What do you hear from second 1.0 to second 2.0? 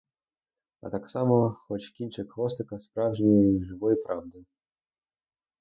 само хоч